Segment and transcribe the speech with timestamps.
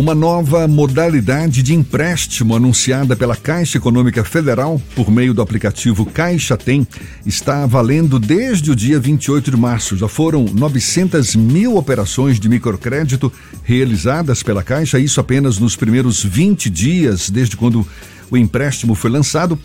[0.00, 6.56] Uma nova modalidade de empréstimo anunciada pela Caixa Econômica Federal por meio do aplicativo Caixa
[6.56, 6.88] Tem
[7.26, 9.98] está valendo desde o dia 28 de março.
[9.98, 13.30] Já foram 900 mil operações de microcrédito
[13.62, 17.86] realizadas pela Caixa, isso apenas nos primeiros 20 dias desde quando
[18.30, 19.58] o empréstimo foi lançado.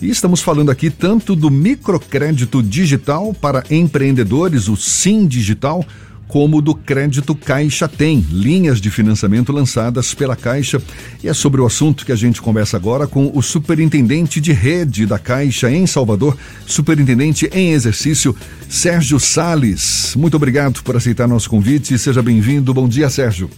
[0.00, 5.84] E estamos falando aqui tanto do microcrédito digital para empreendedores, o Sim Digital
[6.32, 10.80] como do crédito Caixa Tem, linhas de financiamento lançadas pela Caixa.
[11.22, 15.04] E é sobre o assunto que a gente conversa agora com o superintendente de rede
[15.04, 16.34] da Caixa em Salvador,
[16.66, 18.34] superintendente em exercício,
[18.66, 20.14] Sérgio Sales.
[20.16, 21.98] Muito obrigado por aceitar nosso convite.
[21.98, 22.72] Seja bem-vindo.
[22.72, 23.50] Bom dia, Sérgio.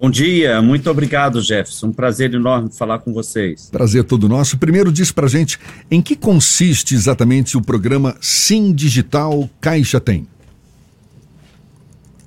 [0.00, 1.88] Bom dia, muito obrigado, Jefferson.
[1.88, 3.68] Um prazer enorme falar com vocês.
[3.70, 4.56] Prazer todo nosso.
[4.56, 5.58] Primeiro, diz pra gente
[5.90, 10.31] em que consiste exatamente o programa Sim Digital Caixa Tem.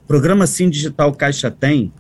[0.06, 1.92] O programa Sim Digital Caixa Tem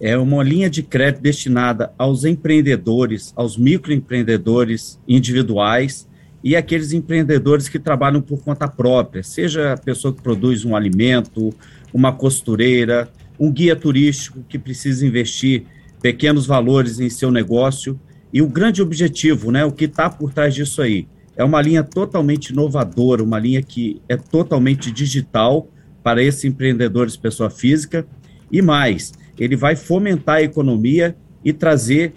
[0.00, 6.08] é uma linha de crédito destinada aos empreendedores, aos microempreendedores individuais
[6.42, 11.54] e aqueles empreendedores que trabalham por conta própria, seja a pessoa que produz um alimento,
[11.92, 13.06] uma costureira,
[13.38, 15.64] um guia turístico que precisa investir
[16.00, 18.00] pequenos valores em seu negócio.
[18.32, 21.06] E o grande objetivo, né, o que está por trás disso aí,
[21.36, 25.68] é uma linha totalmente inovadora, uma linha que é totalmente digital,
[26.02, 28.06] para esses empreendedores pessoa física
[28.50, 32.12] e mais, ele vai fomentar a economia e trazer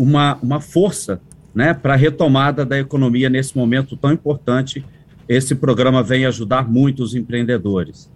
[0.00, 1.20] uma, uma força
[1.54, 4.84] né, para a retomada da economia nesse momento tão importante.
[5.28, 8.10] Esse programa vem ajudar muito os empreendedores.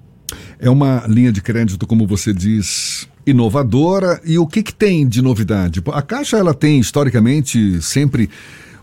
[0.59, 4.21] É uma linha de crédito, como você diz, inovadora.
[4.25, 5.83] E o que, que tem de novidade?
[5.93, 8.31] A Caixa ela tem historicamente sempre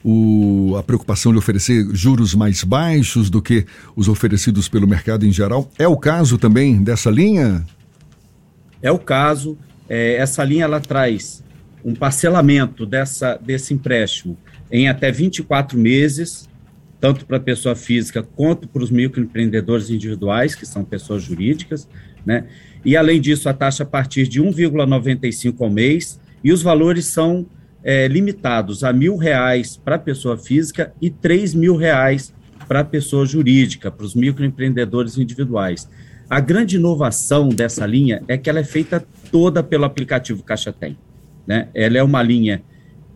[0.03, 5.31] o, a preocupação de oferecer juros mais baixos do que os oferecidos pelo mercado em
[5.31, 5.69] geral.
[5.77, 7.65] É o caso também dessa linha?
[8.81, 9.57] É o caso.
[9.87, 11.43] É, essa linha ela traz
[11.83, 14.37] um parcelamento dessa, desse empréstimo
[14.71, 16.47] em até 24 meses,
[16.99, 21.87] tanto para a pessoa física quanto para os microempreendedores individuais, que são pessoas jurídicas,
[22.25, 22.45] né?
[22.83, 27.45] E além disso, a taxa a partir de 1,95 ao mês, e os valores são
[27.83, 32.33] é, limitados a mil reais para pessoa física e três mil reais
[32.67, 35.89] para pessoa jurídica, para os microempreendedores individuais.
[36.29, 40.95] A grande inovação dessa linha é que ela é feita toda pelo aplicativo Caixa Tem.
[41.47, 41.69] Né?
[41.73, 42.61] Ela é uma linha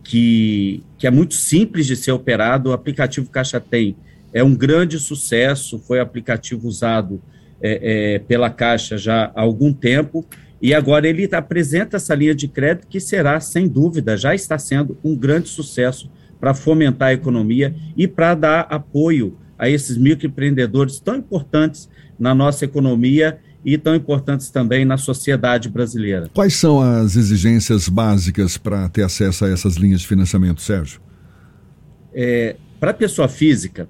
[0.02, 2.70] que, que é muito simples de ser operado.
[2.70, 3.96] O aplicativo Caixa Tem
[4.32, 7.22] é um grande sucesso, foi aplicativo usado
[7.62, 10.26] é, é, pela Caixa já há algum tempo
[10.64, 14.96] e agora ele apresenta essa linha de crédito que será, sem dúvida, já está sendo
[15.04, 16.10] um grande sucesso
[16.40, 21.86] para fomentar a economia e para dar apoio a esses microempreendedores tão importantes
[22.18, 26.30] na nossa economia e tão importantes também na sociedade brasileira.
[26.32, 30.98] Quais são as exigências básicas para ter acesso a essas linhas de financiamento, Sérgio?
[32.14, 33.86] É, para a pessoa física,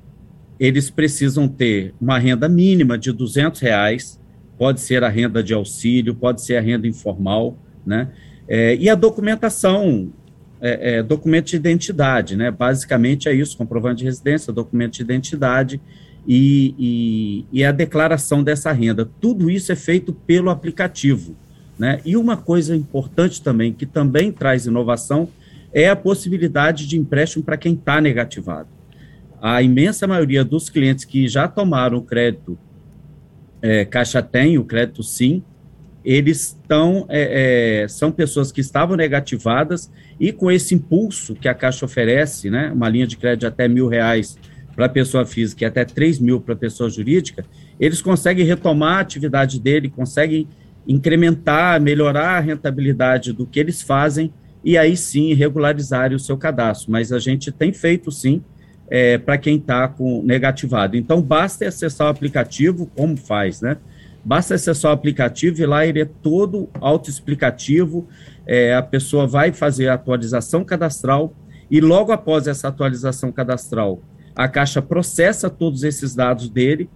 [0.59, 4.19] eles precisam ter uma renda mínima de 200 reais
[4.59, 8.09] pode ser a renda de auxílio, pode ser a renda informal, né?
[8.47, 10.13] É, e a documentação,
[10.61, 12.51] é, é, documento de identidade, né?
[12.51, 15.81] Basicamente é isso, comprovante de residência, documento de identidade
[16.27, 19.09] e, e, e a declaração dessa renda.
[19.21, 21.37] Tudo isso é feito pelo aplicativo,
[21.79, 22.01] né?
[22.05, 25.29] E uma coisa importante também, que também traz inovação,
[25.73, 28.69] é a possibilidade de empréstimo para quem está negativado.
[29.43, 32.57] A imensa maioria dos clientes que já tomaram crédito
[33.65, 35.43] é, Caixa tem, o crédito sim,
[36.05, 41.55] eles estão, é, é, são pessoas que estavam negativadas e com esse impulso que a
[41.55, 44.37] Caixa oferece, né, uma linha de crédito de até mil reais
[44.77, 47.43] para pessoa física e até três mil para pessoa jurídica,
[47.81, 50.47] eles conseguem retomar a atividade dele, conseguem
[50.87, 54.31] incrementar, melhorar a rentabilidade do que eles fazem
[54.63, 56.93] e aí sim regularizarem o seu cadastro.
[56.93, 58.45] Mas a gente tem feito sim
[58.95, 60.97] é, para quem está com negativado.
[60.97, 63.77] Então, basta acessar o aplicativo, como faz, né?
[64.25, 68.07] Basta acessar o aplicativo e lá ele é todo autoexplicativo.
[68.47, 71.35] É, a pessoa vai fazer a atualização cadastral
[71.69, 74.01] e logo após essa atualização cadastral,
[74.37, 76.89] a Caixa processa todos esses dados dele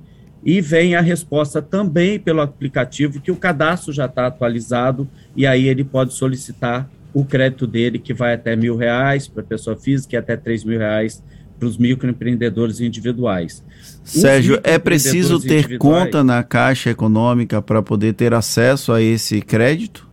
[0.45, 5.67] e vem a resposta também pelo aplicativo que o cadastro já está atualizado e aí
[5.67, 10.19] ele pode solicitar o crédito dele que vai até mil reais para pessoa física e
[10.19, 11.21] até três mil reais
[11.59, 13.65] para os microempreendedores individuais.
[14.05, 20.09] Sérgio, é preciso ter conta na Caixa Econômica para poder ter acesso a esse crédito?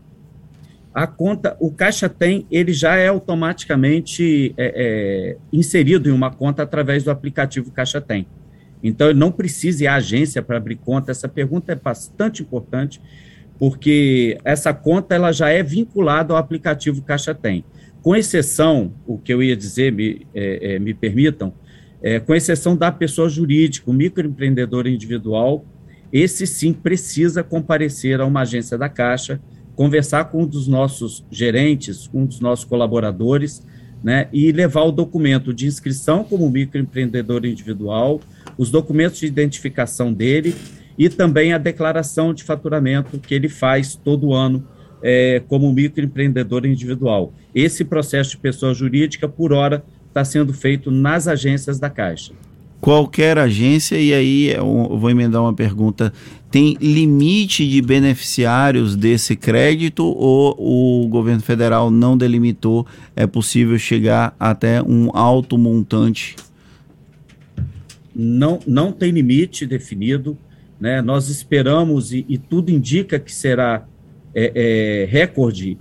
[0.94, 6.64] A conta, o Caixa tem, ele já é automaticamente é, é, inserido em uma conta
[6.64, 8.26] através do aplicativo Caixa Tem.
[8.82, 11.12] Então, ele não precisa ir à agência para abrir conta.
[11.12, 13.02] Essa pergunta é bastante importante,
[13.60, 17.66] porque essa conta ela já é vinculada ao aplicativo Caixa Tem.
[18.06, 21.52] Com exceção, o que eu ia dizer, me, é, é, me permitam,
[22.04, 25.66] é, com exceção da pessoa jurídica, o microempreendedor individual,
[26.14, 29.42] esse sim precisa comparecer a uma agência da Caixa,
[29.76, 33.66] conversar com um dos nossos gerentes, um dos nossos colaboradores,
[34.04, 38.22] né, e levar o documento de inscrição como microempreendedor individual,
[38.56, 40.54] os documentos de identificação dele
[40.96, 44.64] e também a declaração de faturamento que ele faz todo ano
[45.02, 47.34] é, como microempreendedor individual.
[47.54, 52.34] Esse processo de pessoa jurídica, por hora, está sendo feito nas agências da Caixa.
[52.82, 56.14] Qualquer agência, e aí eu vou emendar uma pergunta:
[56.52, 62.86] tem limite de beneficiários desse crédito ou o governo federal não delimitou?
[63.16, 66.36] É possível chegar até um alto montante?
[68.16, 70.38] Não, não tem limite definido.
[70.80, 71.02] Né?
[71.02, 73.86] Nós esperamos, e, e tudo indica que será
[74.36, 75.78] é, é, recorde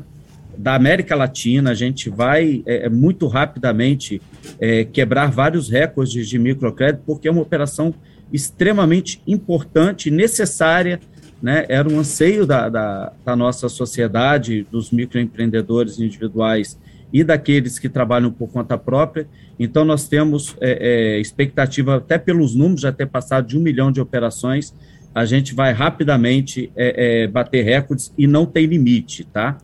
[0.56, 1.72] da América Latina.
[1.72, 4.22] A gente vai é, é muito rapidamente
[4.60, 7.92] é, quebrar vários recordes de microcrédito, porque é uma operação
[8.32, 11.00] extremamente importante, necessária.
[11.42, 11.66] Né?
[11.68, 16.78] Era um anseio da, da, da nossa sociedade, dos microempreendedores individuais
[17.12, 19.28] e daqueles que trabalham por conta própria.
[19.58, 23.92] Então, nós temos é, é, expectativa, até pelos números, já ter passado de um milhão
[23.92, 24.74] de operações,
[25.14, 29.56] a gente vai rapidamente é, é, bater recordes e não tem limite, tá?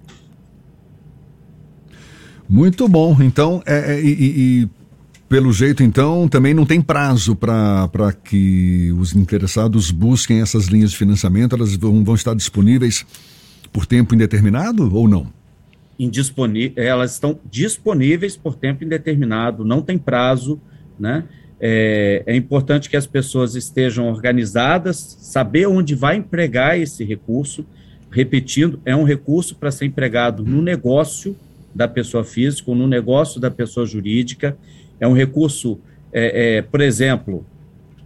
[2.48, 3.16] Muito bom.
[3.20, 4.68] Então, é, é, e, e,
[5.28, 10.96] pelo jeito, então, também não tem prazo para que os interessados busquem essas linhas de
[10.96, 13.04] financiamento, elas vão, vão estar disponíveis
[13.72, 15.32] por tempo indeterminado ou não?
[16.76, 20.60] elas estão disponíveis por tempo indeterminado, não tem prazo,
[20.98, 21.24] né?
[21.60, 27.66] É, é, importante que as pessoas estejam organizadas, saber onde vai empregar esse recurso.
[28.10, 31.36] Repetindo, é um recurso para ser empregado no negócio
[31.74, 34.56] da pessoa física ou no negócio da pessoa jurídica.
[34.98, 35.78] É um recurso,
[36.12, 37.44] é, é, por exemplo,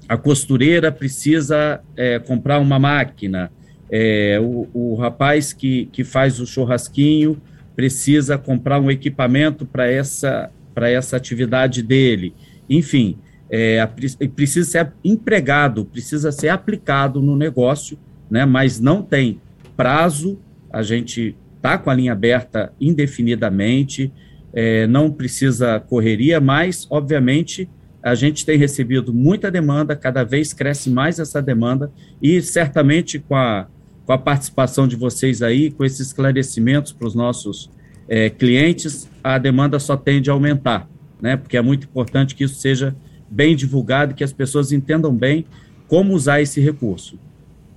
[0.09, 3.51] a costureira precisa é, comprar uma máquina,
[3.91, 7.41] é, o, o rapaz que, que faz o churrasquinho
[7.77, 12.35] precisa comprar um equipamento para essa, essa atividade dele.
[12.69, 13.19] Enfim,
[13.51, 13.87] é,
[14.35, 17.99] precisa ser empregado, precisa ser aplicado no negócio,
[18.31, 19.41] né, mas não tem
[19.77, 20.39] prazo,
[20.73, 24.13] a gente está com a linha aberta indefinidamente,
[24.53, 27.69] é, não precisa correria, mas, obviamente,
[28.03, 31.91] a gente tem recebido muita demanda, cada vez cresce mais essa demanda,
[32.23, 33.67] e certamente com a,
[34.05, 37.71] com a participação de vocês aí, com esses esclarecimentos para os nossos
[38.07, 40.89] é, clientes, a demanda só tende a aumentar,
[41.21, 41.37] né?
[41.37, 42.95] Porque é muito importante que isso seja
[43.31, 45.45] bem divulgado, que as pessoas entendam bem
[45.89, 47.19] como usar esse recurso.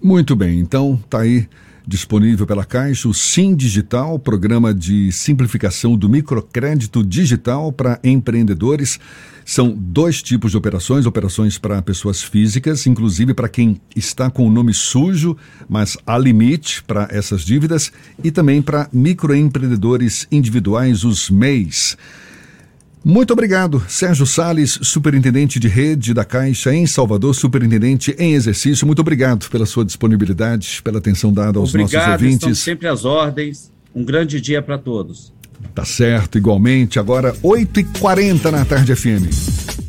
[0.01, 1.47] Muito bem, então tá aí
[1.87, 8.99] disponível pela Caixa o Sim Digital, programa de simplificação do microcrédito digital para empreendedores.
[9.45, 14.51] São dois tipos de operações: operações para pessoas físicas, inclusive para quem está com o
[14.51, 15.37] nome sujo,
[15.69, 17.91] mas há limite para essas dívidas,
[18.21, 21.95] e também para microempreendedores individuais, os MEIs.
[23.07, 28.85] Muito obrigado, Sérgio Sales, superintendente de rede da Caixa em Salvador, superintendente em exercício.
[28.85, 32.43] Muito obrigado pela sua disponibilidade, pela atenção dada aos obrigado, nossos ouvintes.
[32.43, 33.71] Obrigado, sempre às ordens.
[33.95, 35.31] Um grande dia para todos.
[35.73, 36.99] Tá certo, igualmente.
[36.99, 39.86] Agora, 8h40 na tarde FM.